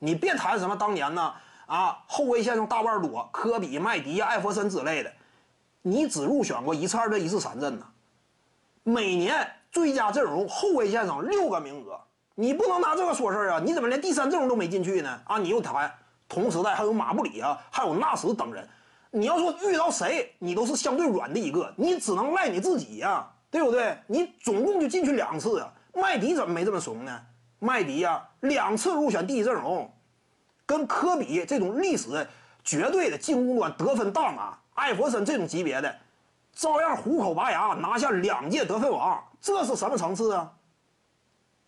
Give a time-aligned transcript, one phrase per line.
[0.00, 1.32] 你别谈什么当年呢
[1.66, 5.12] 啊，后卫线上大腕多，科比、麦迪、艾弗森之类的，
[5.82, 7.86] 你只入选过一次二阵，一次三阵呢。
[8.82, 12.00] 每年最佳阵容后卫线上六个名额，
[12.34, 13.60] 你不能拿这个说事啊！
[13.62, 15.20] 你怎么连第三阵容都没进去呢？
[15.24, 15.92] 啊，你又谈
[16.26, 18.66] 同时代还有马布里啊，还有纳什等人，
[19.10, 23.98] 你要说遇到谁，你都是相对软的一个，你只能赖你自己呀，对不对？
[24.06, 27.20] 你总共就进去两次啊，麦迪怎么没这么怂呢？
[27.62, 29.92] 麦迪呀，两次入选第一阵容，
[30.64, 32.26] 跟科比这种历史
[32.64, 35.94] 绝对的进攻端得分大拿，艾弗森这种级别的。
[36.54, 40.50] 照样虎口拔牙拿下两届得分王，这是什么层次啊？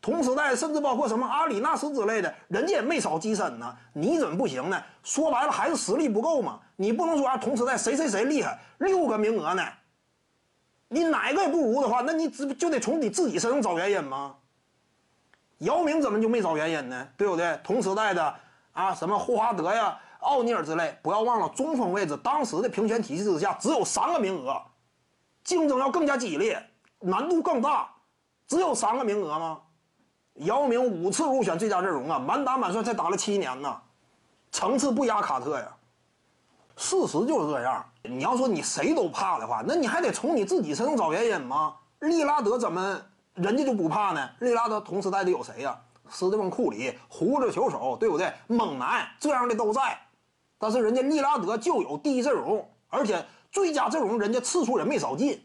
[0.00, 3.76] 同时代甚至包括什么阿里纳斯之类的，人家也没少跻身呢。
[3.92, 4.82] 你怎么不行呢？
[5.04, 6.60] 说白了还是实力不够嘛。
[6.74, 9.62] 你不能说啊，同时代谁谁谁厉害，六个名额呢？
[10.88, 14.34] 你哪个也不如的话，那你只就得从你自己身上找原因吗？
[15.58, 17.08] 姚明怎么就没找原因呢？
[17.16, 17.58] 对不对？
[17.64, 18.34] 同时代的
[18.72, 19.98] 啊，什么霍华德呀？
[20.20, 24.60] 奥尼尔之类，不要忘了中锋位置，当时的评选体系之下只有三个名额，
[25.44, 26.60] 竞争要更加激烈，
[27.00, 27.88] 难度更大，
[28.48, 29.60] 只有三个名额吗？
[30.34, 33.80] 姚明五次入选最佳阵容啊，满打满算才打了七年呢，
[34.50, 35.68] 层次不压卡特呀。
[36.76, 37.84] 事实就是这样。
[38.02, 41.74] 你要说你谁都怕的话，那你还得从你自己身上找原因吗？
[42.00, 43.00] 利拉德怎么
[43.36, 44.28] 人家就不怕呢？
[44.40, 45.78] 利拉德同时代的有谁呀？
[46.08, 48.32] 斯蒂芬库里、胡子球手，对不对？
[48.46, 49.98] 猛男这样的都在。
[50.58, 55.44] 但是人家利拉德就有第一阵容，而且最佳阵容人家次数也没少进。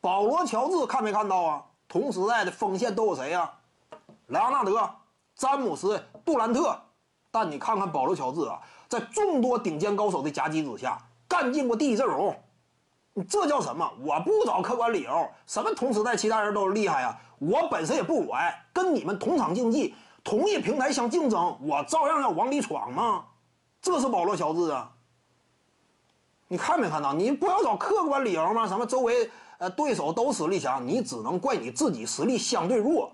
[0.00, 1.62] 保罗·乔治看没看到啊？
[1.88, 3.50] 同时代的锋线都有谁呀？
[4.28, 4.88] 莱昂纳德、
[5.34, 6.78] 詹姆斯、杜兰特。
[7.30, 12.36] 但你看看保罗·乔治啊，在众多顶尖高手的夹击之下，干进过第一阵容。
[13.14, 13.90] 你这叫什么？
[14.00, 15.28] 我不找客观理由。
[15.46, 17.18] 什么同时代其他人都厉害啊？
[17.38, 23.24] 我本身也不软，跟你们同场竞技，同一平台相竞争，我照样要往里闯吗？
[23.82, 24.92] 这是保罗·乔治啊！
[26.48, 27.12] 你看没看到？
[27.12, 28.66] 你不要找客观理由吗？
[28.66, 33.12] 什么周围呃对手都实力强，你只能怪你自己实力相对弱。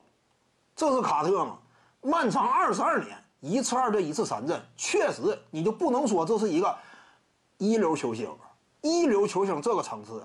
[0.76, 1.58] 这是卡特吗？
[2.02, 6.76] 漫长二十二年，一次二队，一次三阵，确实你就不能说这是一个
[7.56, 8.30] 一流球星。
[8.88, 10.24] 一流球星这个层次，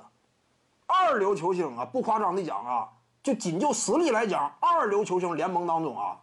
[0.85, 2.90] 二流球星啊，不夸张的讲啊，
[3.22, 6.18] 就仅就实力来讲，二流球星联盟当中啊，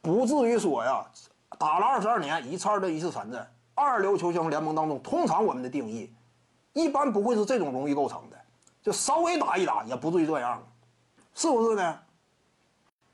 [0.00, 1.04] 不至于说呀。
[1.58, 6.10] 打了二十二年，一次二队，一次三阵，二流球星联盟当中，通常我们的定义，
[6.72, 8.36] 一般不会是这种荣誉构成的，
[8.80, 10.62] 就稍微打一打，也不至于这样，
[11.34, 11.98] 是不是呢？